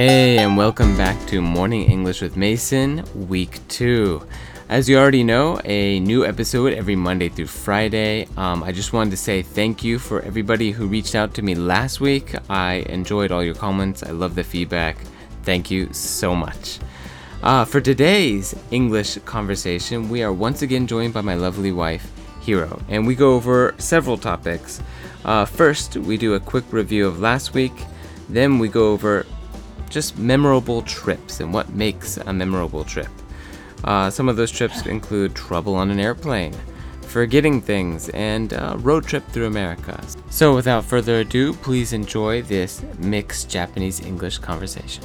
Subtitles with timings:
[0.00, 4.26] Hey, and welcome back to Morning English with Mason, week two.
[4.70, 8.26] As you already know, a new episode every Monday through Friday.
[8.38, 11.54] Um, I just wanted to say thank you for everybody who reached out to me
[11.54, 12.34] last week.
[12.48, 14.96] I enjoyed all your comments, I love the feedback.
[15.42, 16.78] Thank you so much.
[17.42, 22.10] Uh, for today's English conversation, we are once again joined by my lovely wife,
[22.40, 24.80] Hero, and we go over several topics.
[25.26, 27.74] Uh, first, we do a quick review of last week,
[28.30, 29.26] then, we go over
[29.90, 33.10] just memorable trips and what makes a memorable trip.
[33.84, 36.54] Uh, some of those trips include trouble on an airplane,
[37.02, 40.00] forgetting things, and a road trip through America.
[40.30, 45.04] So, without further ado, please enjoy this mixed Japanese English conversation.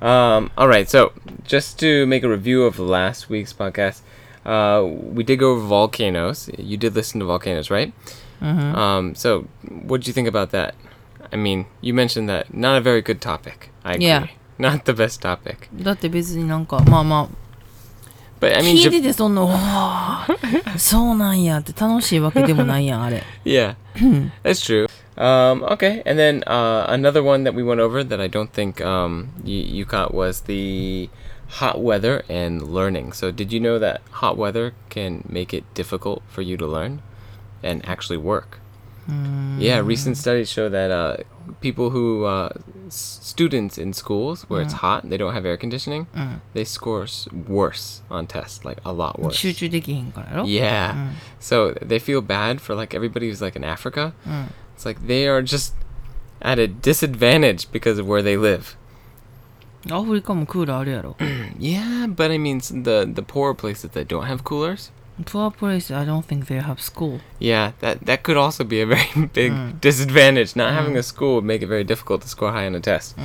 [0.00, 1.12] Um, all right, so
[1.44, 4.00] just to make a review of last week's podcast,
[4.46, 6.48] uh, we did go over volcanoes.
[6.56, 7.92] You did listen to volcanoes, right?
[8.41, 8.75] Mm-hmm.
[8.75, 9.45] Um, so,
[9.87, 10.75] what did you think about that?
[11.31, 13.69] I mean, you mentioned that not a very good topic.
[13.83, 14.05] I agree.
[14.07, 14.27] Yeah.
[14.57, 15.69] Not the best topic.
[15.73, 17.29] だって別になんかまあま
[18.39, 20.27] But あ I mean, 聞 いて Jap- てそんな「わあ
[20.77, 23.75] そうなんや」って楽しいわけでもないやんあれ yeah,
[24.43, 24.87] that's true.
[25.17, 28.81] Um, okay, and then uh, another one that we went over that I don't think
[28.81, 31.09] um, you, you caught was the
[31.47, 33.13] hot weather and learning.
[33.13, 37.01] So, did you know that hot weather can make it difficult for you to learn
[37.62, 38.60] and actually work.
[39.08, 39.60] Mm.
[39.60, 41.16] Yeah, recent studies show that uh,
[41.60, 42.50] people who uh,
[42.88, 44.64] students in schools where mm.
[44.64, 46.40] it's hot, they don't have air conditioning, mm.
[46.52, 47.06] they score
[47.48, 49.36] worse on tests, like a lot worse.
[50.46, 51.12] Yeah.
[51.38, 54.14] So they feel bad for like everybody who's like in Africa.
[54.74, 55.74] It's like they are just
[56.40, 58.76] at a disadvantage because of where they live.
[61.58, 64.90] yeah, but I mean the the poorer places that don't have coolers.
[65.25, 68.85] Poor place I don't think they have school Yeah, that that could also be a
[68.85, 70.55] very big disadvantage.
[70.57, 73.15] Not having a school would make it very difficult to score high on a test.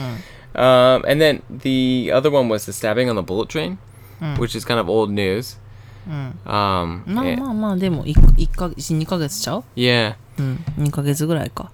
[0.54, 3.78] Um, and then the other one was the stabbing on the bullet train,
[4.38, 5.56] which is kind of old news.
[6.47, 11.70] Um, まあ eh, まあまあでも 1, 一か12ヶ月ちゃう yeah, うん2ヶ月ぐらいか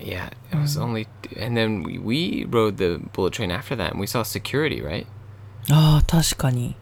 [0.00, 0.30] yeah.
[0.50, 1.06] It was only,
[1.38, 5.06] and then we, we rode the bullet train after that, and we saw security, right?
[5.70, 6.74] ああ確かに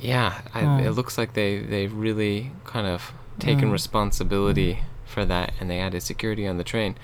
[0.00, 0.78] Yeah, I, Oh.
[0.90, 6.02] it looks like they they've really kind of taken responsibility for that, and they added
[6.02, 6.94] security on the train.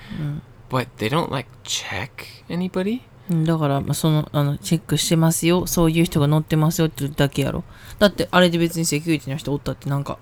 [0.69, 2.09] But they don't like check
[2.49, 3.01] anybody.
[3.31, 7.63] うんだからまあそのあのチェックしてますよそういう人が乗ってますよって言うだけやろ
[7.99, 10.17] だってあれで別にセキュリティの人おったってなんか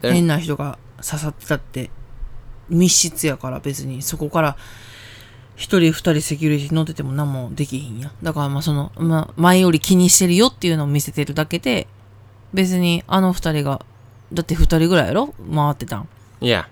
[0.00, 1.90] They're, 変な人が刺さってたって
[2.68, 4.56] 密室やから別にそこから
[5.57, 8.11] 一人二人セキュリティ乗ってても何もできひんや。
[8.21, 11.87] だからまあその、まあ、前より気にしてるよっていうのを見せてるだけで
[12.53, 13.83] 別にあの二人が
[14.31, 15.33] だって二人ぐらいやろ？
[15.53, 16.07] 回ってたん。
[16.41, 16.65] Yeah,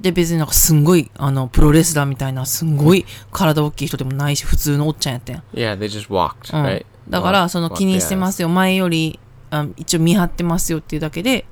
[0.00, 5.38] で別になんかすんごいあのプロレスラーみたいなすんごい体大きい人でもないし普通のおっちゃんやったや。
[5.40, 5.76] ん yeah.
[5.76, 6.64] They just walked, うん。
[6.64, 6.86] right?
[7.08, 8.48] だからその気にしてま.すよ。
[8.48, 9.18] 前より
[9.50, 11.46] あ一応見張ってますよっていうだけで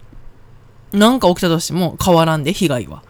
[0.92, 3.02] なんか起きたとしても変わらんで被害は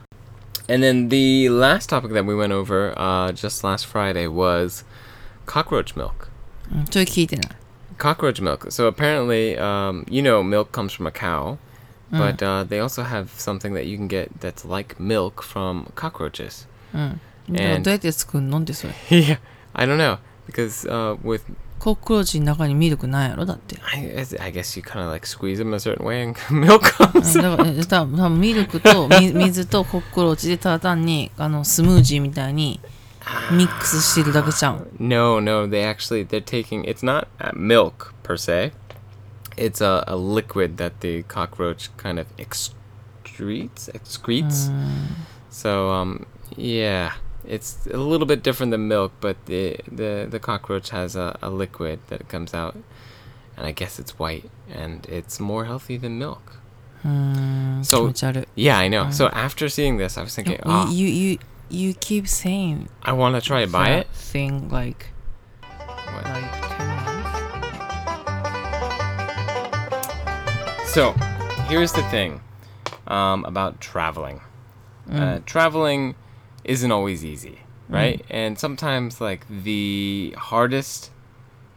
[0.69, 4.83] And then the last topic that we went over uh, just last Friday was
[5.45, 6.27] cockroach milk.
[6.71, 7.51] うんそれ聞いてない
[7.97, 8.69] Cockroach milk.
[8.69, 11.57] So apparently, um, you know, milk comes from a cow,
[12.11, 16.67] but uh, they also have something that you can get that's like milk from cockroaches.
[16.93, 19.39] うんだから And- どうやって作るのってそれ yeah,
[19.73, 21.43] I don't know because uh, with
[21.82, 26.38] コクローチの中にミルクないやろだって I, guess- I guess you kind of like squeeze them a certain way and
[26.54, 27.42] milk うん comes.
[27.42, 32.80] だからえ多分多分ミルクとみ水とコクローチでただ単にあのスムージーみたいに
[33.50, 38.72] ミックスしてるだけちゃうん No, no, they actually they're taking it's not uh, milk per se.
[39.56, 44.70] It's a, a liquid that the cockroach kind of excretes, excretes.
[45.50, 46.26] So um
[46.56, 47.12] yeah,
[47.46, 51.50] it's a little bit different than milk, but the the, the cockroach has a, a
[51.50, 52.76] liquid that comes out,
[53.56, 56.56] and I guess it's white, and it's more healthy than milk.
[57.04, 58.12] Mm, so
[58.54, 59.10] yeah, I know.
[59.10, 61.38] So after seeing this, I was thinking, you oh, you you,
[61.68, 65.06] you keep saying I want to try to buy it thing like
[65.60, 66.24] what?
[66.24, 66.62] like.
[70.92, 71.12] So,
[71.68, 72.42] here's the thing
[73.06, 74.42] um, about traveling.
[75.08, 75.20] Uh, mm.
[75.20, 76.14] Uh, traveling
[76.64, 78.24] isn't always easy, right?
[78.30, 81.10] And sometimes, like, the hardest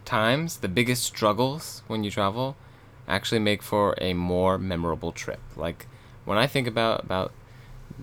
[0.04, 2.56] times, the biggest struggles when you travel,
[3.08, 5.40] actually make for a more memorable trip.
[5.56, 5.86] Like,
[6.24, 7.32] when I think about, about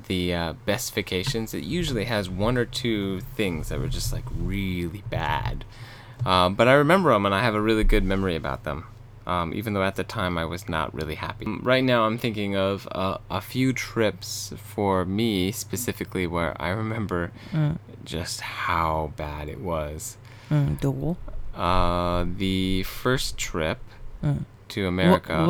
[0.08, 4.26] the uh, best vacations, it usually has one or two things that were just, like,
[4.36, 5.66] really bad.
[6.26, 8.86] Uh, but I remember them and I have a really good memory about them.
[9.26, 11.46] Um, even though at the time I was not really happy.
[11.46, 16.70] Um, right now, I'm thinking of uh, a few trips for me specifically where I
[16.70, 17.78] remember mm.
[18.04, 20.18] just how bad it was.
[20.50, 20.80] Mm,
[21.56, 23.80] uh, the first trip
[24.24, 24.44] mm.
[24.70, 25.46] to America.
[25.46, 25.48] Wh-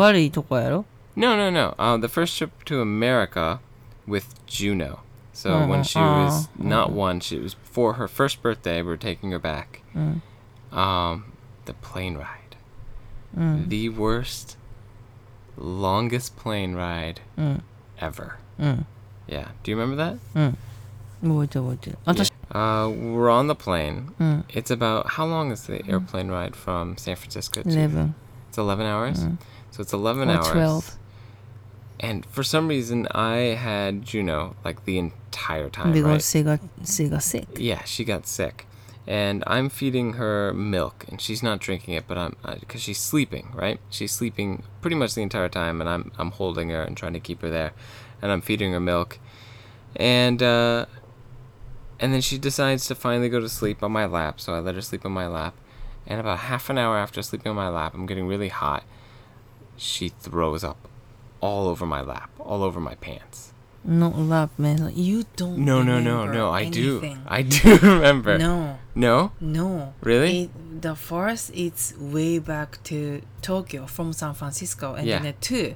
[1.15, 1.75] no, no, no.
[1.79, 3.59] Uh, the first trip to America
[4.05, 5.01] with Juno.
[5.31, 5.69] So mm-hmm.
[5.69, 8.81] when she was not one, she was for her first birthday.
[8.81, 9.81] We are taking her back.
[10.71, 11.33] Um,
[11.65, 12.42] the plane ride
[13.37, 13.67] mm.
[13.69, 14.57] the worst,
[15.57, 17.61] longest plane ride mm.
[17.99, 18.37] ever.
[18.59, 18.85] Mm.
[19.27, 19.49] Yeah.
[19.63, 20.17] Do you remember that?
[20.35, 20.55] Mm.
[22.51, 22.57] yeah.
[22.83, 24.11] Uh, we're on the plane.
[24.19, 24.43] Mm.
[24.49, 27.69] It's about how long is the airplane ride from San Francisco to?
[27.69, 28.15] Eleven.
[28.49, 29.25] It's eleven hours.
[29.25, 29.37] Mm.
[29.71, 30.47] So it's eleven or hours.
[30.49, 30.97] Twelve.
[31.99, 35.93] And for some reason, I had Juno like the entire time.
[35.93, 36.21] Because right?
[36.21, 37.47] she got she got sick.
[37.55, 38.67] Yeah, she got sick
[39.05, 43.51] and I'm feeding her milk, and she's not drinking it, but I'm because she's sleeping.
[43.53, 43.79] Right?
[43.89, 47.19] She's sleeping pretty much the entire time, and I'm I'm holding her and trying to
[47.19, 47.73] keep her there,
[48.21, 49.19] and I'm feeding her milk,
[49.95, 50.85] and uh,
[51.99, 54.39] and then she decides to finally go to sleep on my lap.
[54.39, 55.55] So I let her sleep on my lap,
[56.07, 58.83] and about half an hour after sleeping on my lap, I'm getting really hot.
[59.75, 60.87] She throws up
[61.41, 63.52] all over my lap, all over my pants.
[63.85, 64.91] No lap, man.
[64.95, 66.51] You don't No, no, no, no.
[66.51, 67.17] I do.
[67.27, 68.37] I do remember.
[68.37, 69.31] No, No?
[69.41, 69.93] no.
[70.01, 70.43] Really?
[70.43, 74.93] It, the first, it's way back to Tokyo from San Francisco.
[74.95, 75.19] And Yeah.
[75.19, 75.75] then the two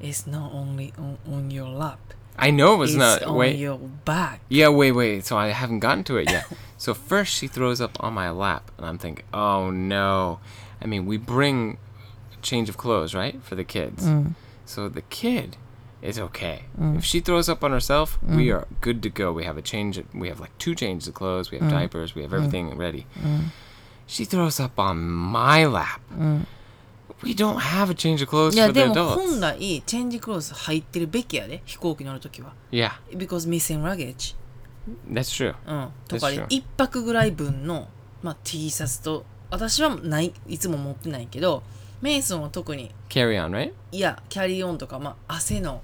[0.00, 1.98] is not only on, on your lap.
[2.38, 3.22] I know it was it's not.
[3.24, 3.56] on Wait.
[3.56, 4.40] your back.
[4.48, 5.26] Yeah, wait, wait.
[5.26, 6.46] So I haven't gotten to it yet.
[6.78, 10.40] so first she throws up on my lap, and I'm thinking, oh no.
[10.80, 11.76] I mean, we bring
[12.32, 14.06] a change of clothes, right, for the kids.
[14.06, 14.34] Mm.
[14.64, 15.58] So the kid
[16.01, 16.65] is okay.
[16.79, 19.31] If she throws up on herself, we are good to go.
[19.31, 20.01] We have a change.
[20.13, 21.51] We have like two changes of clothes.
[21.51, 22.15] We have diapers.
[22.15, 23.05] We have everything ready.
[24.05, 26.01] She throws up on my lap.
[27.23, 29.41] We don't have a change of clothes いや for the でも本 adults.
[29.41, 34.35] 来チェンジクローズ入ってるべきやで飛行機乗るときは Yeah, because missing luggage、
[35.11, 35.55] that's true.
[35.65, 36.47] うん、とかで That's true.
[36.47, 37.87] 1泊ぐらい分の、
[38.21, 41.63] まあ、T シャツと私はないいつも持ってないけど
[42.01, 43.73] メイソンは特に Carry on, right?
[43.91, 45.81] いやキャリーオンとか、まあ、汗の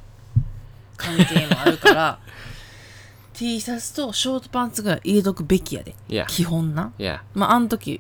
[0.98, 2.20] 関係もあるから
[3.34, 6.26] T シャツとショートパンツぐらい入れとくべきやで Yeah.
[6.28, 7.20] 基本な Yeah.
[7.34, 8.00] まああの時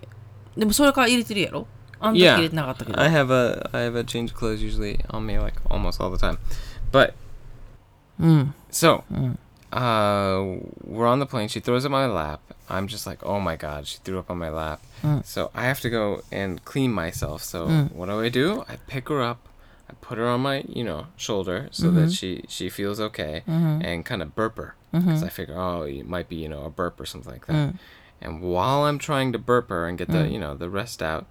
[0.55, 1.67] でもそれから入れてるやろ
[1.99, 2.33] あの時 Yeah.
[2.35, 6.01] 入れてなかったけど I have a I have a change of clothes usually on me like almost
[6.03, 6.37] all the time.
[6.91, 7.13] But
[8.19, 9.03] うん so
[9.71, 12.39] uh we're on the plane, she throws up my lap.
[12.69, 14.79] I'm just like, "Oh my god, she threw up on my lap."
[15.25, 17.41] So I have to go and clean myself.
[17.43, 18.63] So what do I do?
[18.69, 19.39] I pick her up.
[19.90, 22.10] I put her on my, you know, shoulder so that mm-hmm.
[22.10, 23.80] she she feels okay mm-hmm.
[23.82, 24.74] and kind of burp her.
[24.92, 25.06] Mm-hmm.
[25.06, 27.52] Because I figure, oh, it might be, you know, a burp or something like that.
[27.54, 27.78] Mm.
[28.20, 30.32] And while I'm trying to burp her and get the, mm.
[30.32, 31.26] you know, the rest out,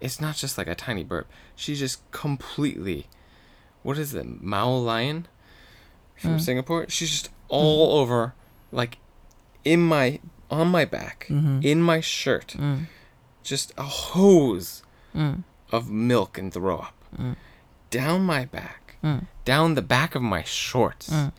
[0.00, 1.28] it's not just like a tiny burp.
[1.56, 3.06] She just completely,
[3.82, 5.24] what is it, Merlion
[6.16, 6.40] from mm.
[6.40, 6.86] Singapore?
[6.88, 8.34] She's just all over,
[8.70, 8.98] like
[9.64, 10.20] in my,
[10.50, 12.54] on my back, in my shirt,
[13.42, 14.82] just a hose
[15.72, 16.94] of milk and throw up
[17.94, 19.26] down my back, mm.
[19.44, 21.10] down the back of my shorts.
[21.10, 21.32] Mm.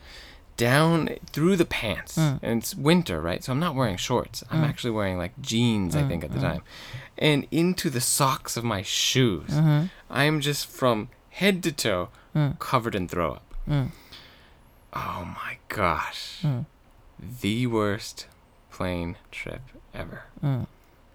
[0.57, 2.39] Down through the pants, mm.
[2.41, 3.43] and it's winter, right?
[3.43, 4.41] So I'm not wearing shorts.
[4.49, 6.61] I'm actually wearing like jeans, I think, at the time,
[7.17, 9.49] and into the socks of my shoes.
[9.49, 9.87] Mm-hmm.
[10.09, 12.07] I'm just from head to toe
[12.59, 13.53] covered in throw up.
[14.93, 16.45] Oh my gosh.
[17.41, 18.27] The worst
[18.71, 19.61] plane trip
[19.93, 20.23] ever.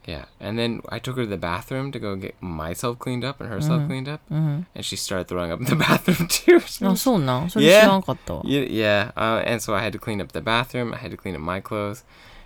[0.05, 0.25] Yeah.
[0.39, 3.49] And then I took her to the bathroom to go get myself cleaned up and
[3.49, 4.21] herself cleaned up.
[4.29, 6.59] And she started throwing up in the bathroom too.
[6.59, 9.11] She あ was- そうなんそれ知らんかったわ yeah, yeah.
[9.17, 10.93] Uh, and so I had to clean up the bathroom.
[10.93, 12.03] I had to clean up my clothes.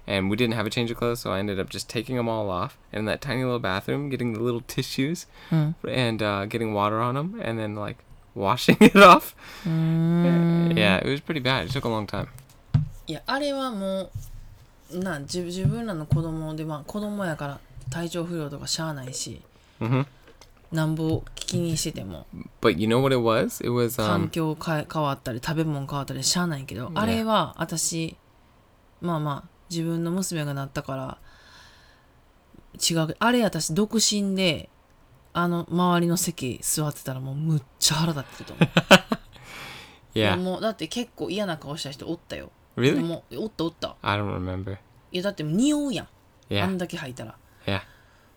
[0.08, 2.28] And we didn't have a change of clothes, so I ended up just taking them
[2.30, 2.78] all off.
[2.94, 7.14] And in that tiny little bathroom, getting the little tissues and uh, getting water on
[7.16, 7.98] them, and then like
[8.34, 9.36] washing it off.
[9.66, 11.66] Yeah, it was pretty bad.
[11.68, 12.28] It took a long time.
[13.06, 14.10] いやあれはもう
[14.95, 17.61] な自自分らの子供でまあ子供やから
[17.91, 19.43] 体調不良とかしゃあないし、
[19.81, 20.07] Mhm.
[20.73, 22.27] なんぼ気にしてても
[22.61, 23.65] But you know what it was?
[23.65, 28.17] It was 環 um, 境変え変わったり食べ物変わったりしゃあないけど、あれは私
[29.01, 31.19] まあまあ自分の娘がなったから
[32.75, 34.69] 違うあれ私独身で
[35.33, 38.63] あの周りの席座ってたらもうむっちゃ腹立ってると思
[40.15, 40.41] ういや yeah.
[40.41, 43.01] もうだって結構嫌な顔した人おったよ Really?
[43.01, 44.77] もうおったおった I don't remember.
[45.13, 46.09] いやだって匂うやん、あ
[46.51, 46.67] Yeah.
[46.67, 47.81] んだけ吐いたら Yeah.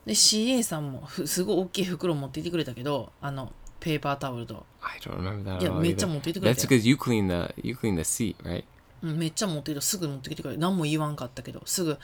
[0.05, 6.09] で CA さんもふすごい大きい袋持っていてくれたけどあのペーパータオルと、I don't remember that い at や all めっちゃ either.
[6.11, 8.63] 持ってきてくれ That's たよ because you clean the you clean the seat, right?
[9.03, 11.97] うん、めっちゃ持ってきてすぐ持ってきてくれた何も言わんかったけどすぐ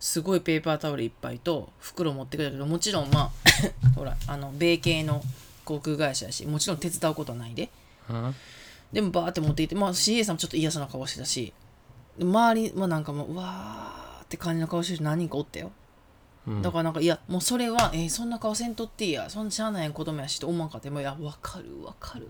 [0.00, 3.30] すごいペーパータオルいっぱいと袋持ってくれたけどもちろんまあ
[3.94, 5.22] ほらあの米系の
[5.64, 7.68] 航空会社やしもちろん手伝うことはないで
[8.08, 8.32] Huh?
[8.92, 11.52] でもバーって持っていってまあ CA さんもちょっと嫌そうな顔してたしで
[12.20, 15.70] 周りはなんかもううわーって感じの顔してる人何人かおったよ、
[16.62, 19.30] だからなんかいやもうそれは、えーそんな顔せんとっていいや。
[19.30, 20.90] そんなしゃあない子供やしと思わんかって。
[20.90, 22.28] もういやわかるわかる。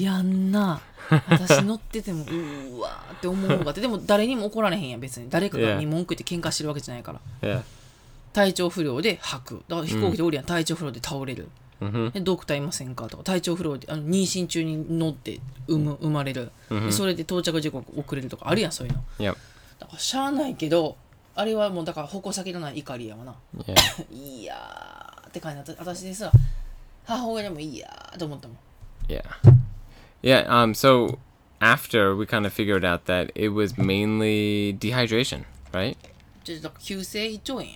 [0.00, 0.80] や んな。
[1.28, 3.80] 私乗っててもうーわーって思うかって。
[3.80, 5.28] でも誰にも怒られへんやん別に。
[5.30, 7.12] 誰かがに文句言って喧嘩してるわけじゃないか
[7.42, 7.62] ら.
[8.32, 9.62] 体調不良で吐く。
[9.68, 11.48] だから飛行機でおるやん、体調不良で倒れる
[11.80, 12.10] Mm-hmm.
[12.10, 13.06] でドクターいませんか？
[13.08, 19.36] とか体調不良であの妊娠中に乗って産む生まれる、でそれで到着時刻遅れるとかあるやんそういうの Yep.
[19.78, 20.96] だからしゃあないけど
[21.36, 24.12] あれはもうだから矛先のない怒りやわな Yeah.
[24.12, 26.32] いやーって感じだった私ですら
[27.04, 28.56] 母親でもいいやーと思ったもん
[29.06, 29.22] Yeah.
[30.20, 31.18] Yeah, um so
[31.60, 35.96] after we kind of figured out that it was mainly dehydration, right?
[36.42, 37.68] ちょっとだから急性胃腸炎や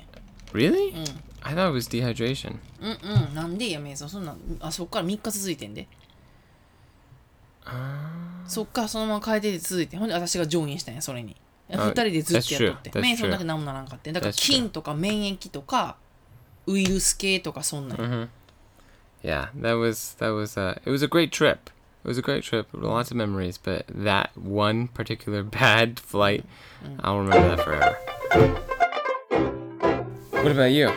[0.52, 0.92] Really?
[1.41, 2.57] I thought it was dehydration.
[2.81, 5.87] うんうんなんでやめんそそんなんあそっから3日続いてんで
[8.47, 11.35] そっからそのまま変えてて続いてほんで私がジョインしたんやそれに
[11.69, 12.99] あ2人でずっとやっとって that's true.
[12.99, 14.53] That's メンソンだけ何もならんかってだから That's true.
[14.53, 15.97] 菌とか免疫とか
[16.65, 18.29] ウイルス系とかそんなんや
[19.23, 21.71] Yeah, that was that was uh it was a great trip.
[22.05, 26.45] It was a great trip, lots of memories, but that one particular bad flight,
[27.01, 27.97] I'll remember that forever.
[30.31, 30.91] What about you?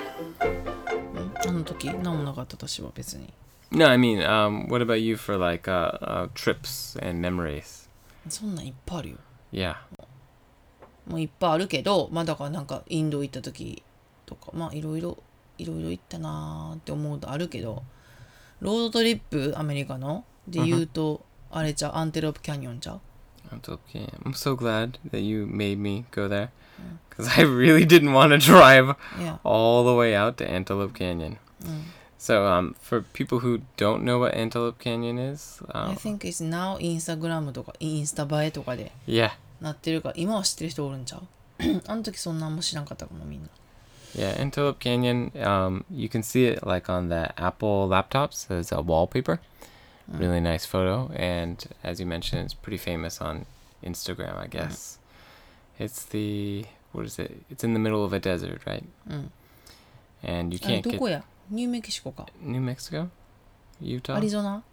[1.47, 3.33] あの時何もなかった私は別に
[3.71, 7.89] No, I mean, um, what about you for like uh, uh trips and memories?
[8.29, 9.17] そんなんいっぱいあるよ
[9.51, 9.75] Yeah.
[11.07, 13.83] もういっぱいあるけどまあだからなんかインド行った時
[14.25, 15.17] とかまあいろいろ
[15.57, 17.83] いろいろ行ったなーって思うとあるけど
[18.59, 23.01] ロードトリップアメリカので言うと、あれちゃうアンテロープキャニオンちゃう
[23.51, 26.49] ？I'm so glad that you made me go there
[27.08, 31.38] because I really didn't want to drive いや all the way out to Antelope Canyon.
[32.18, 36.42] So, um, for people who don't know what Antelope Canyon is, I um, think it's
[36.42, 41.22] now インスタグラムとかインスタ映えとかで yeah, なってるから今は知ってる人おるんちゃう
[41.86, 43.48] あの時そんなあんま知らんかったかもみんな
[44.14, 45.30] yeah, Antelope Canyon.
[45.36, 49.40] Um, you can see it like on the Apple laptops as a wallpaper.
[50.12, 53.46] Really nice photo, and as you mentioned, it's pretty famous on
[53.84, 54.98] Instagram, I guess.
[55.79, 57.43] It's the what is it?
[57.51, 58.83] It's in the middle of a desert, right?
[59.09, 59.31] うん、
[60.23, 61.23] And you あれ can't ど get こや?
[61.51, 62.25] ニューメキシコか.
[62.41, 63.07] New Mexico,
[63.81, 64.15] Utah?
[64.15, 64.63] アリゾナ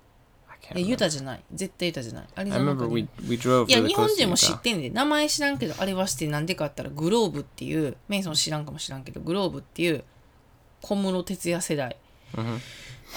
[0.48, 0.98] I can't えユ remember.
[0.98, 4.56] タじゃない.絶対ユタじゃない.アリゾ I ナか we we drove いや really 日本 close to 人も知 Utah.
[4.56, 4.90] ってんで。
[4.90, 10.04] 名前知らんけどあれは知ってなんでかって言ったらグローブっていうメイソン知らんかもしらんけどグローブっていう
[10.80, 11.96] 小室哲哉世代。
[12.34, 12.58] Mhm.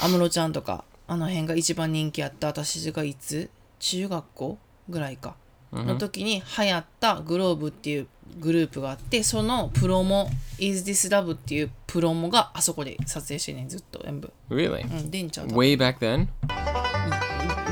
[0.01, 2.47] 安室ちゃんとかあの辺が一番人気あった。
[2.47, 3.49] 私がいつ？
[3.79, 4.57] 中学校
[4.89, 5.35] ぐらいか
[5.73, 8.07] の時に流行ったグローブっていう
[8.39, 10.29] グループがあってそのプロモ
[10.59, 14.83] 「Is This Love」っていうプロモがあそこで撮影してんねんずっと全部 Really?
[14.83, 16.27] うんでんちゃう Way back then?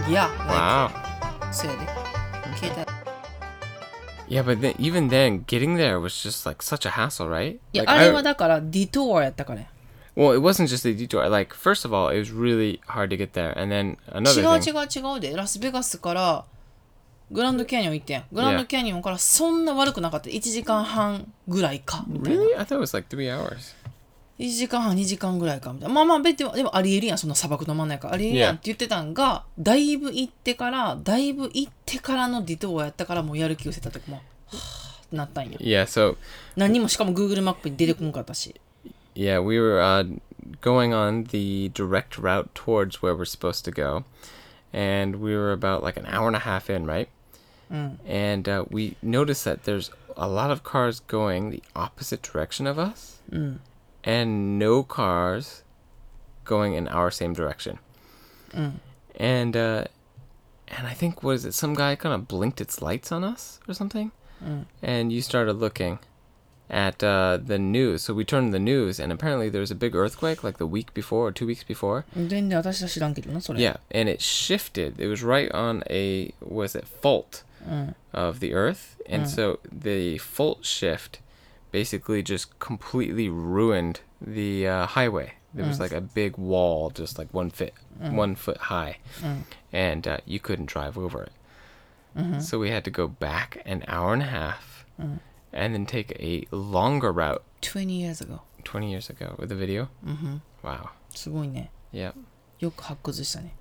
[0.10, 1.52] いや Wow.
[1.54, 1.88] そうやで
[2.58, 2.94] 携帯
[4.30, 7.58] Yeah, but then, even then, getting there was just like such a hassle, right?
[7.74, 9.68] いや Like, あ I- れはだからディトーアやったからや
[10.16, 11.28] well, it wasn't just a detour.
[11.30, 14.42] Like, first of all, it was really hard to get there, and then 違 another
[14.42, 15.02] う thing.
[15.02, 16.46] 違う違うでラスベガスから
[17.34, 22.58] グランドキャニオン行ってんグランドキャニオンからそんな悪くなかった1時間半ぐらいかみたいな Really?
[22.60, 23.76] I thought it was like three hours.
[24.40, 35.84] 1時間半2時間ぐらいかみたいなまあまあ別にでもありえるやんそんな砂漠の真ん中ありえるやん.って言ってたんがだいぶ行ってからだいぶ行ってからのディトーアやったからもうやる気失せた時もはぁってなったんよ Yeah.
[35.84, 36.18] So
[36.56, 38.56] 何にもしかも Google マップに出てこんかったし
[39.16, 40.20] yeah, we were uh,
[40.62, 44.04] going on the direct route towards where we're supposed to go,
[44.74, 47.08] and we were about like an hour and a half in, right?
[47.74, 47.98] Mm.
[48.06, 52.78] And uh, we notice that there's a lot of cars going the opposite direction of
[52.78, 53.58] us mm.
[54.04, 55.64] and no cars
[56.46, 57.80] going in our same direction.
[58.52, 58.74] Mm.
[59.16, 59.86] And uh,
[60.68, 63.74] and I think was it some guy kind of blinked its lights on us or
[63.74, 64.12] something?
[64.44, 64.66] Mm.
[64.82, 66.00] And you started looking
[66.70, 68.04] at uh, the news.
[68.04, 70.94] So we turned the news, and apparently there was a big earthquake like the week
[70.94, 72.06] before or two weeks before.
[73.50, 75.00] Uh, yeah, and it shifted.
[75.00, 77.44] It was right on a was it fault
[78.13, 81.21] of the Earth, and so the fault shift
[81.71, 85.35] basically just completely ruined the uh, highway.
[85.55, 88.99] There was like a big wall, just like one foot one foot high,
[89.73, 91.33] and uh, you couldn't drive over it.
[92.43, 94.85] So we had to go back an hour and a half,
[95.53, 97.43] and then take a longer route.
[97.61, 99.89] 20 years ago Twenty years ago with the video.
[100.07, 100.37] Mm-hmm.
[100.63, 100.91] Wow.
[101.15, 102.13] すごいね Yeah.
[102.61, 103.55] よく発掘したね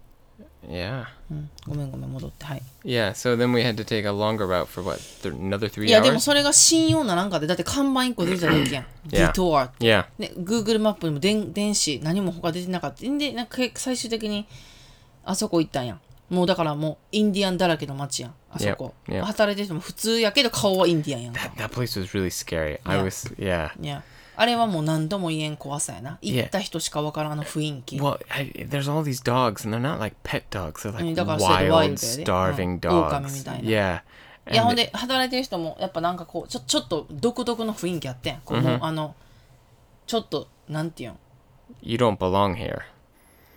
[0.68, 1.04] Yeah.
[1.30, 5.00] うん、ごめんごめん戻ってはい Yeah, so then we had to take a longer route for what?
[5.22, 6.20] Th- another three いやでも hours?
[6.20, 8.86] それが信用ならんかってだって看板1個出てただけやんア
[9.80, 10.06] Yeah.
[10.18, 14.46] ね Google マップにも電電子何も他出てなかったんでなんか最終的に
[15.24, 16.00] あそこ行ったんやん
[16.30, 19.24] もうだからもうインディアンだらけの街やんあそこ、Yep, yep.
[19.24, 22.78] 働いてる人も普通やけど顔はインディアンやんか that place was really scary.
[22.84, 23.04] I Yeah.
[23.04, 23.70] was, yeah.
[23.82, 24.02] いや
[24.34, 30.88] あれはもう何度も言えん怖さやな.行った人しかわからんあの雰囲気 Well, I, there's all these dogs, and they're not like pet dogs.
[30.88, 32.56] They're like うんだからそれでワイル wild, ドやで。
[32.56, 33.16] starving うん dogs.
[33.18, 33.68] 狼みたいな。
[33.70, 34.02] Yeah.
[34.52, 39.14] いやほんで働いてる人もやっぱなんかこうちょちょっと独特の雰囲気あってんこの、あの
[40.06, 41.14] ちょっとなんていうん
[41.82, 42.80] ？You don't belong here.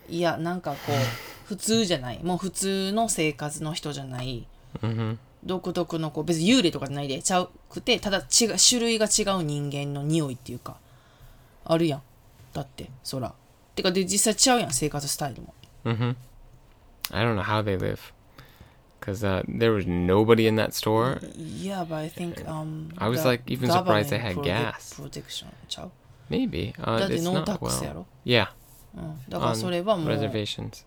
[0.08, 4.48] いやなんかこう普通じゃないもう普通の生活の人じゃない、
[5.44, 10.78] 独特のこう別に幽霊とかじゃないでちゃうくてただ違う種類が違う人間の匂いっていうか
[11.64, 12.02] あるやん
[12.54, 13.34] だってそら
[13.76, 15.54] てかで実際ちゃうやん生活スタイルも
[17.12, 18.12] I don't know how they live.
[19.00, 21.20] Because uh, there was nobody in that store.
[21.36, 24.96] Yeah, but I think um I was, like, even surprised they had gas.
[24.96, 25.92] protection ちゃう
[26.30, 26.74] Maybe.
[26.74, 27.94] Uh, だって it's ノータックスや well.
[27.94, 28.48] ろ、Yeah.
[28.98, 30.86] うん、だからそれはもう reservations.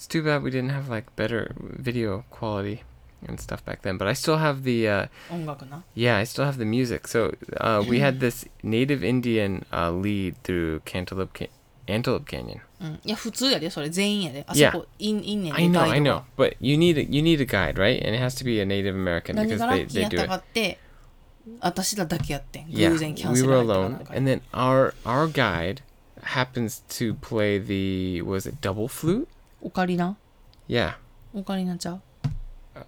[0.00, 2.82] It's too bad we didn't have like better video quality
[3.26, 3.96] and stuff back then.
[3.98, 7.06] But I still have the uh, 音楽な yeah, I still have the music.
[7.08, 11.50] So uh, we had this native Indian uh, lead through Cantaloupe Ca-
[11.88, 12.60] Antelope Canyon.
[12.78, 14.72] うん、いや普通やでそれ全員やであそ Yeah.
[14.72, 16.14] こいんいんねん I で know, ガ I イド know.
[16.16, 17.98] が But you need a, you need a guide, right?
[18.06, 20.10] And it has to be a Native American 何 because がラ they, ッキー they やっ
[20.10, 20.28] do た it.
[20.28, 20.78] かって
[21.60, 25.80] 私らだけやってん Yeah, 偶然キャン we セル were 入ったかな alone, んか and then our our guide
[26.22, 29.26] happens to play the was it double flute?
[29.63, 30.15] Ocarina?
[30.67, 30.93] Yeah.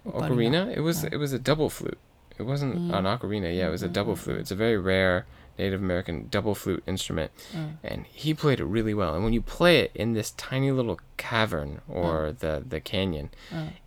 [0.06, 1.98] Ocarina uh, It was it was a double flute.
[2.38, 2.94] It wasn't mm.
[2.94, 3.56] an ocarina.
[3.56, 3.92] Yeah, it was a mm.
[3.92, 4.38] double flute.
[4.38, 5.26] It's a very rare
[5.58, 7.74] Native American double flute instrument, mm.
[7.84, 9.14] and he played it really well.
[9.14, 13.30] And when you play it in this tiny little cavern or the the canyon,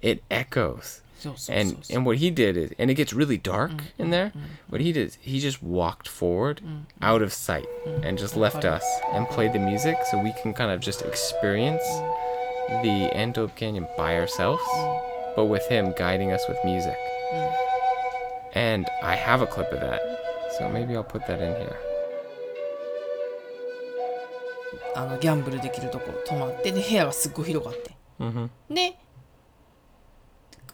[0.01, 1.01] it echoes.
[1.49, 4.31] And and what he did is, and it gets really dark in there.
[4.69, 6.61] What he did, he just walked forward,
[7.01, 7.67] out of sight,
[8.03, 11.83] and just left us and played the music, so we can kind of just experience
[12.82, 14.62] the Antelope Canyon by ourselves,
[15.36, 16.96] but with him guiding us with music.
[18.54, 20.00] And I have a clip of that,
[20.58, 21.76] so maybe I'll put that in here.
[24.94, 28.48] あのギャンブルできるとこ泊まってで部屋がすっごい広かって Mm-hmm.
[28.70, 28.94] で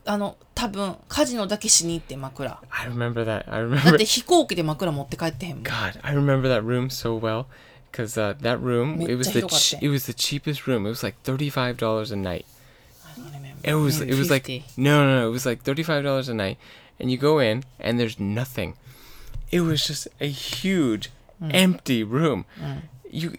[0.04, 3.44] あの多分カジノだけしに行って枕 I remember that.
[3.50, 3.98] I だっ remember.
[3.98, 7.44] て飛行機で枕持って帰ってへんもん God, I remember that room so well.
[7.92, 9.86] Because uh, that room, it was the ch- めっちゃ広かった。
[9.86, 10.86] it was the cheapest room.
[10.86, 12.44] It was like thirty five dollars a night.
[13.04, 13.58] I don't remember.
[13.64, 14.64] It was Maybe it was like 50.
[14.76, 16.58] no no no it was like thirty five dollars a night,
[17.00, 18.74] and you go in and there's nothing.
[19.50, 22.44] It was just a huge empty room.
[23.10, 23.36] You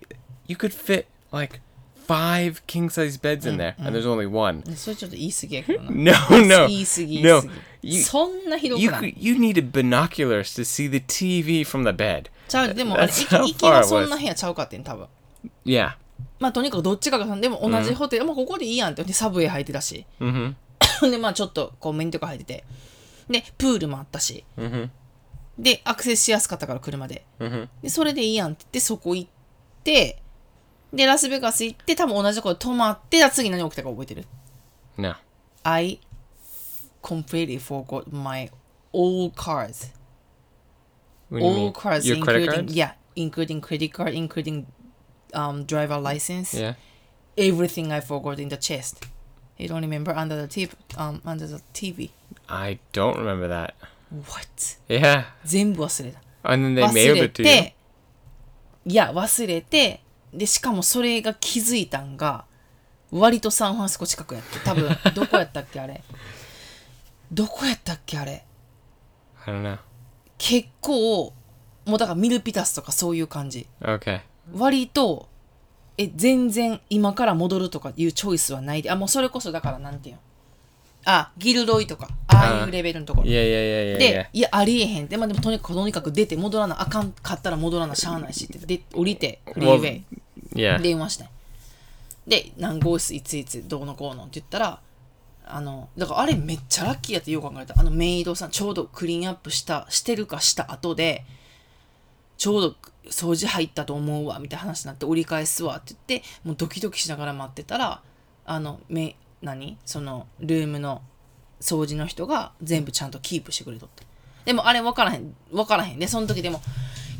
[0.47, 1.59] you could fit like
[1.95, 4.63] five king size beds in there, and there's only one.
[4.75, 7.47] それちょっと言い過ぎやけどな No no 言い過ぎ言い no 過
[7.83, 12.29] ぎ you そんな広 you くない could, you needed binoculars to see the TV from the bed.
[12.48, 14.06] ちゃうでもあれ That's how 行きは it そ was.
[14.06, 15.06] んな部屋ちゃうかってん多分
[15.64, 15.92] Yeah.
[16.38, 20.54] まあとにかくどっちかがでも同じホテル、もうここでいいやんってでサブウェイ入ってたし Mm-hmm.
[21.10, 22.64] でまあちょっとこうメニューとか入ってて
[23.28, 24.88] でプールもあったし Mm-hmm.
[25.58, 27.68] でアクセスしやすかったから車で Mm-hmm.
[27.82, 29.30] でそれでいいやんって言ってそこ行っ
[29.84, 30.20] て
[30.92, 34.26] でラスベガス行って多分同じところで泊まって次何起きたか覚えてる
[34.96, 35.14] ？No.
[35.64, 35.98] I
[37.02, 38.50] completely forgot my
[38.92, 39.92] all cards you
[41.42, 42.74] all cards Your credit including cards?
[42.74, 44.66] yeah including credit card including
[45.32, 46.74] um driver license Yeah.
[47.36, 49.04] everything I forgot in the chest
[49.58, 52.10] you don't remember under the tip um under the TV
[52.48, 53.74] I don't remember that.
[54.28, 54.46] what
[54.88, 55.24] Yeah.
[55.44, 57.48] 全部忘れた And then they 忘 mailed れ it to you.
[57.62, 57.74] て
[58.86, 60.00] いや忘れて
[60.32, 62.44] でしかもそれが気づいたんが
[63.10, 66.02] 割とサンフランシスコ近くやって多分どこやったっけあれ
[67.32, 68.44] どこやったっけあれ
[69.46, 69.78] I don't know.
[70.38, 71.32] 結構
[71.86, 74.20] もうだからミルピタスとかそういう感じ Okay.
[74.56, 75.28] 割と
[75.96, 80.20] え全然今から戻るとかいうチョイスはないであもうそれこそだからなんていうの？
[81.06, 90.04] あギルロイとかああいうレベルのところ Yeah, yeah, yeah, yeah, で、いや、ありえへんって、まあ、でもとにかくとにかく出て戻らなあかんかったら戻らなしゃあないしって、で、降りて、フリーウェイ、
[90.54, 90.76] yeah.
[90.76, 90.80] Yeah.
[90.80, 91.28] 電話して。
[92.26, 94.80] で、何号室いついつどうのこうのって言ったら、
[95.46, 97.74] あの、だからあれめっちゃラッキーやってよく考えた。
[97.78, 101.24] あのメイドさん、ちょうどクリーンアップした、してるかした後で、
[102.36, 102.76] ちょうど
[103.10, 108.00] 掃除入ったと思うわ、みたいな話になって、折り返すわって言って、もうドキドキしながら待ってたら、
[108.46, 109.76] あの、め、何？
[109.84, 111.02] その、ルームの
[111.60, 114.04] 掃除の人が全部ちゃんとキープしてくれとって。
[114.44, 115.98] でもあれ分からへん、分からへん。
[115.98, 116.62] で、その時でも、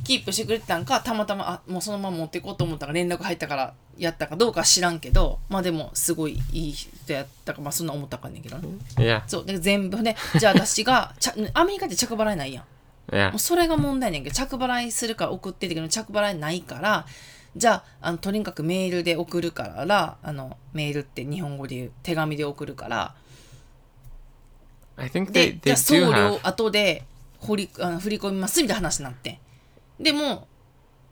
[0.04, 9.22] キープしてくれてたんかたまたまあもうそのまま持っていこうと思ったから連絡入ったからやったかどうかは知らんけどまあでもすごいいい人やったかまあそんな思ったかんねんけどね Yeah.
[9.26, 12.60] そうで全部でじゃあ私がちゃアメリカって着払いないや
[13.10, 17.06] ん.もうそれが問題ねんけど着払いするから送ってってけど着払いないから
[17.56, 23.14] じゃああのとにかくメールで送るからあのメールって日本語で言う手紙で送るから
[24.96, 27.04] I think で they, じゃ they あ送料.後で
[27.46, 29.38] 振りあの振り込みますみたいな話になって
[30.00, 30.46] でも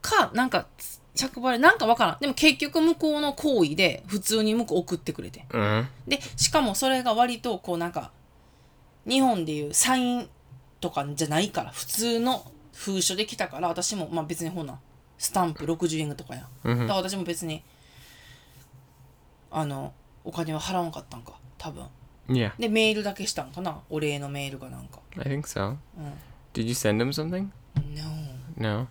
[0.01, 0.67] かなんか
[1.15, 2.17] 着払いなんかわからん。
[2.19, 5.85] でも結局向こうの行為で普通に向こう送ってくれて Mhm.
[6.07, 8.11] でしかもそれが割とこうなんか
[9.07, 10.29] 日本でいうサイン
[10.79, 14.79] とかじゃないから普通の封書で来たから私もまあ別にほな
[15.17, 17.63] スタンプ60円とかや、だから私も別に
[19.51, 19.93] あの
[20.23, 21.85] お金は払わんかったんか多分。
[22.29, 23.81] Yeah, でメールだけしたんかな。
[23.89, 24.99] お礼のメールかなんか。
[25.17, 25.75] I think so.
[25.97, 26.13] Mm.
[26.53, 27.49] Did you send him something?
[27.75, 28.22] No
[28.56, 28.88] No.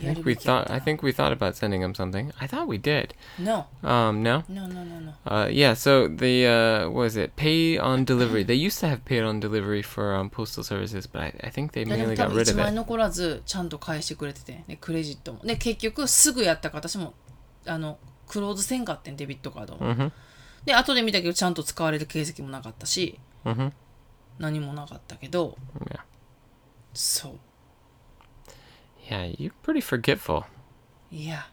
[0.00, 0.66] I Yeah, think did we we thought.
[0.66, 0.84] get I that?
[0.84, 2.32] think we thought about sending him something.
[2.40, 3.14] I thought we did.
[3.38, 4.42] No Um, no.
[4.48, 5.74] No no no no Uh, yeah.
[5.74, 7.36] So the uh, what is it?
[7.36, 8.42] Pay on delivery.
[8.44, 11.70] They used to have pay on delivery for um, postal services, but I, I think
[11.72, 12.76] they いやでも mainly 多 got 分 rid 1 of 万円 it.
[12.78, 17.14] 残らずちゃんと返してくれてて、ね、クレジットもで結局すぐやったから私も
[17.66, 20.10] あのクローズせんかってんデビットカードを、 Mhm.
[20.64, 23.72] で後で見たけどちゃんと使われる形跡もなかったし Mhm.
[24.38, 26.00] 何もなかったけど Yeah.
[26.94, 27.32] そう
[29.09, 29.25] Yeah.
[29.37, 30.43] You're pretty forgetful.
[31.11, 31.47] いや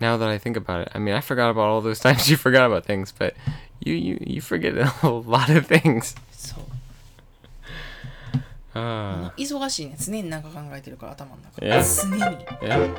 [0.00, 2.36] Now that I think about it, I mean, I forgot about all those times you
[2.36, 3.34] forgot about things, but
[3.80, 6.16] you you you forget a lot of things.
[6.32, 6.64] そう
[8.76, 9.32] Ah.
[9.36, 12.20] 忙しいね常に何か考えてるから頭の中いや常に
[12.60, 12.94] Yeah.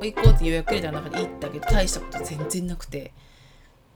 [0.00, 3.12] Do 行こうって予約入れた中で行ったけど大したこと全然なくて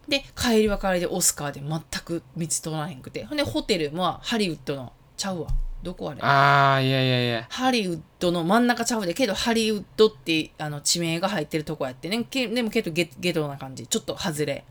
[0.09, 5.49] で帰りは帰りでオスカーで全く道通らへんくてほんでホテルはハリウッドのちゃうわ
[5.83, 6.21] どこあれ？
[6.23, 7.47] ああ、いやいやいや。
[7.51, 12.25] ハリウッドの真ん中ちゃうで、けどハリウッドってあの地名が入ってるとこやってね。
[12.25, 13.87] けでもけどゲ,ゲドな感じ。
[13.87, 14.65] ちょっと外れ。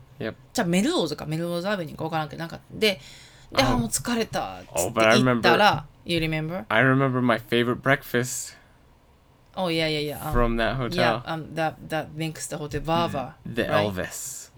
[0.52, 2.60] じゃメルローズかメルローズアベニーかわからんけど、なんか。
[2.70, 3.00] で、
[3.52, 3.74] で、oh.
[3.74, 4.60] あ、もう疲れた。
[4.76, 6.64] つって言ったら、oh, you remember?
[6.68, 8.56] I remember my favorite breakfast.
[9.54, 10.28] Oh, yeah, yeah, yeah.
[10.28, 11.22] Um, from that hotel.
[11.24, 13.34] Yeah, um, that, that links the bar bar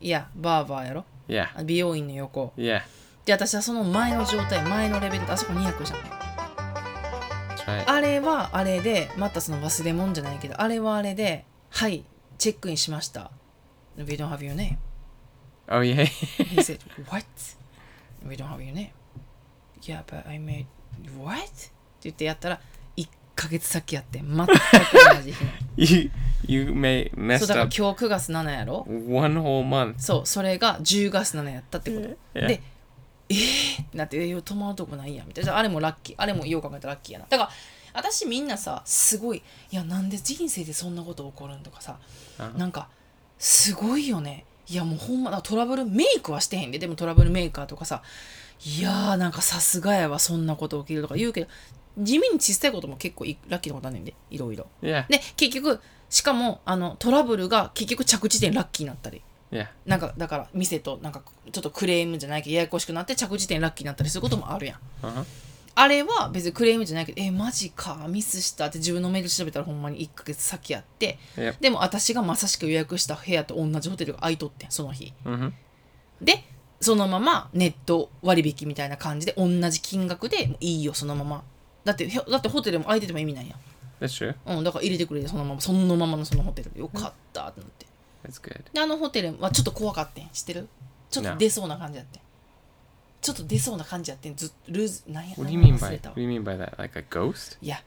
[0.01, 1.65] Yeah, Barber やろ？Yeah.
[1.65, 2.53] 美容院の横。
[2.57, 2.83] Yeah.
[3.25, 6.30] で、私はその前の状態、前のレベル、あそこ200じゃん。
[7.67, 7.91] That's right.
[7.91, 12.05] あれはあれで、またその忘れ物じゃないけど、あれはあれで、はい、
[12.39, 13.31] チェックインしました。
[13.97, 14.77] We don't have your name.
[15.69, 16.05] Oh yeah.
[16.05, 17.25] He said, What?
[18.27, 18.91] We don't have your name.
[19.83, 20.67] Yeah, but I made,
[21.19, 21.39] What?
[21.39, 21.71] って
[22.05, 22.61] 言ってやったら、
[22.97, 25.51] 1ヶ月先やって、全く同じ日の。
[25.77, 26.11] you
[26.47, 29.95] you may そうだから up 今日9月7やろ one whole month.
[29.99, 32.39] そう、それが10月7やったってこと。
[32.39, 32.47] Yeah.
[32.49, 32.63] で、
[33.31, 33.83] えー？
[33.83, 35.57] ってなって、えー、泊まるとこないやんみたいな。
[35.57, 36.15] あれもラッキー。
[36.19, 37.27] あれもよう考えたらラッキーやな。
[37.29, 37.51] だから、
[37.93, 41.99] 私みんなさ、すごい、いや、なんで人生でそんなこと起こるんとかさ、
[42.57, 42.89] なんか、
[43.39, 44.45] すごいよね。
[44.69, 48.03] いや、もうほんま、トラブルメイクはしてへんで、でもトラブルメーカーとかさ、
[48.65, 51.49] いやー、なんかさすがやわ、そんなこと起きるとか言うけど、
[51.99, 54.67] 地味に小さいことも結構いラッキーなことあんねんで、いろいろ。
[54.83, 55.09] Yeah.
[55.09, 59.23] で、結局、しかも、あの、トラブルが結局着地点ラッキーになったり。
[59.87, 65.25] なんかだから店となんかちょっとクレームじゃないけどややこしくなって着地点ラッキーになったりすることもあるやん Uh-huh.
[65.77, 71.55] あれは別にクレームじゃないけどえマジかミスしたって自分のメール調べたらほんまに1ヶ月先やって Yep.
[71.61, 75.53] でも私がまさしく予約した部屋と同じホテルが空いとってんその日 Mhm.
[76.21, 76.45] で
[76.81, 81.43] そのままネット割引みたいな感じで同じ金額でもういいよそのまま
[81.85, 83.59] だってへだってホテルも空いてても意味ないやん.
[84.47, 87.87] うんだから入れてくれてそのままそのままのそのホテルでよかったってなって
[88.27, 88.63] That's good.
[88.73, 90.69] であのホテルはちょっと怖かってん知ってる
[91.11, 92.23] ちょっと出そうな感じやってん
[93.21, 96.79] ちょっと出そうな感じやってんずルーズなんや What do you 名前 mean 忘 by れた what わ do you mean by that?
[96.79, 97.57] Like a ghost?
[97.61, 97.83] いや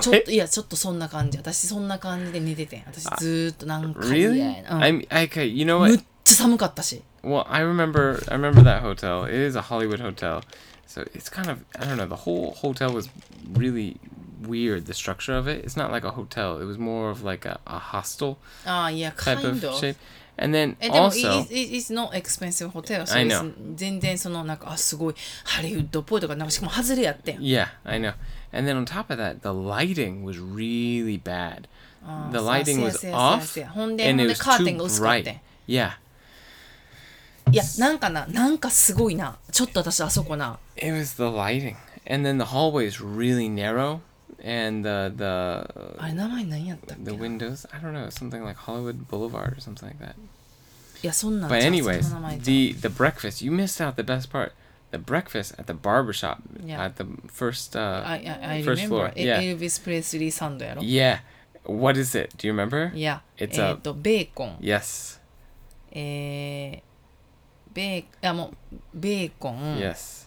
[0.00, 4.34] ちょっといやちょっとそんな感じ私そんな感じで寝ててん私ずーっとなんか Really?
[4.34, 5.44] 嫌やな、うん I'm okay.
[5.46, 5.94] You know む what?
[6.02, 8.22] っちゃ寒かったし Well, I remember.
[8.30, 9.24] I remember that hotel.
[9.24, 10.42] It is a Hollywood hotel,
[10.86, 11.58] so it's kind of.
[11.76, 12.06] I don't know.
[12.06, 13.10] The whole hotel was
[13.52, 13.96] really
[14.47, 14.85] weird.
[14.85, 15.63] The structure of it.
[15.63, 16.59] It's not like a hotel.
[16.59, 19.95] It was more of like a, a hostel ああいや type of kind of shape.
[20.37, 23.53] And then えでも also, it, it, it's not expensive hotel so I it's know.
[23.75, 28.13] 全然そのなんかあすごいハリウッドっぽいとかなんかしかも外れやってん yeah, I know.
[28.53, 31.67] And then on top of that, the lighting was really bad.
[32.03, 34.75] あー The そう lighting せや was せやせや off, せやほんでほ and ん it で was カーテン
[34.75, 35.39] too が薄かってん bright.
[35.67, 35.91] Yeah,
[37.51, 41.75] いやなんかななんかすごいなちょっと私あそこな it was the lighting,
[42.09, 43.99] and then the hallway is really narrow,
[44.45, 47.67] and the the あれ名前何やったっけ the な windows.
[47.75, 50.13] I don't know, something like Hollywood Boulevard or something like that.
[51.03, 54.51] いやそんなん But ちゃう anyways, そんな名前ちゃう the the breakfast you missed out the best part.
[54.91, 56.83] The the breakfast at the barber shop Yeah.
[56.83, 59.13] at the first uh, I, I, I first remember floor.
[59.15, 59.41] Yeah.
[59.41, 61.19] エルビス・プレスリーサンドやろ Yeah.
[61.63, 62.35] What is it?
[62.37, 62.93] Do you remember?
[62.93, 65.19] いや、え It's a- っと、ベーコン、 Yes.
[65.91, 70.24] えー、ベー、いやもう、ベーコン、 Yes.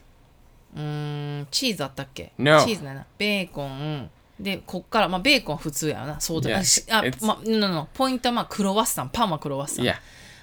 [0.76, 3.06] うーん、チーズあったっけ？No チーズだな。
[3.18, 6.20] ベーコン、で、こっから、まあ、ベーコンは普通やな。
[6.20, 6.50] そうだ。
[6.50, 6.58] Yeah.
[6.60, 9.86] あしあ、It's- まあ、no, no, ポイントはまあ、クロワッサン、パンはクロワッサン。
[9.86, 9.96] Yeah.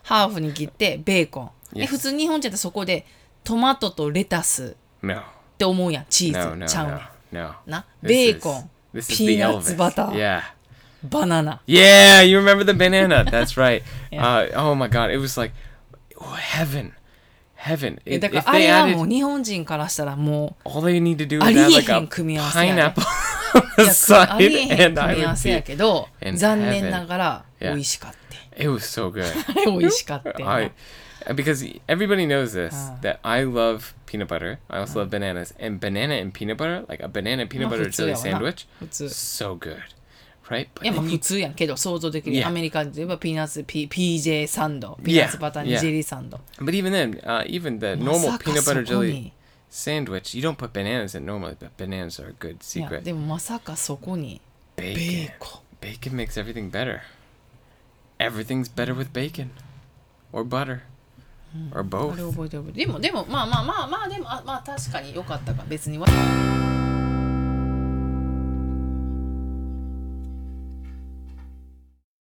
[0.03, 1.51] ハーフに切って、ベーコン。
[1.77, 1.87] え、Yes.
[1.87, 3.07] 普通日本人ってそこで、
[3.45, 5.15] トマトとレタス No.
[5.17, 5.23] っ
[5.59, 6.39] て思うやん、チーズ。
[6.39, 7.01] No, no, ちゃうね
[7.33, 7.43] no.
[7.43, 7.49] No.
[7.49, 7.55] ん。
[7.67, 9.77] な、This ベーコン、This is ピー the ナッツ Elvis.
[9.77, 10.43] バター、Yeah.
[11.05, 11.61] バナナ。
[11.67, 13.25] Yeah, you remember the banana.
[13.25, 13.83] That's right.
[14.13, 15.55] Uh, oh my god, it was like
[16.19, 16.93] oh, heaven.
[17.66, 18.00] Heaven.
[18.06, 21.44] え If, だから if あ they れはもう added 日本人からしたらも all they need to do is
[21.46, 23.02] ありえ add like へ a ん組み合わせやね pineapple
[23.54, 27.46] on う the いやありえ side へん and I 組み合わ would せや be けど in 残念ながら
[27.60, 27.70] Yeah.
[27.74, 28.18] 美味しかった。
[28.64, 29.24] it was so good.
[29.52, 30.72] あれ美味しかったよ I
[31.36, 32.98] because everybody knows this Ah.
[33.04, 34.58] that I love peanut butter.
[34.68, 37.78] I also love bananas and banana and peanut butter, like a banana and peanut まあ
[37.78, 38.66] butter 普通 jelly やわな sandwich.
[38.80, 39.06] 普通。
[39.06, 39.78] So good.
[40.49, 40.69] Right?
[40.83, 42.37] いやまあ普通やんけど想像できる。
[42.37, 42.47] Yeah.
[42.47, 45.81] アメリカで言えばピーナッツ、ピ PJ サンド、ピーナッツバターに Yeah.
[45.81, 46.41] ジェリーサンド。
[46.59, 49.33] but even then, uh, even the ま normal さか peanut そ butter こ jelly に。
[49.71, 53.03] sandwich, you don't put bananas in normally, but bananas are a good いや secret.
[53.03, 54.41] でもまさかそこに
[54.77, 55.27] ベ Bacon.
[55.27, 55.61] ーコン。
[55.81, 57.01] Bacon makes everything better.
[58.19, 59.49] Everything's better with bacon
[60.33, 60.81] or butter
[61.73, 62.17] or あ both.
[62.17, 66.07] れ覚えてる覚えてるでもでもまあまあまあまあでもあまあ確かに良かったか別にわ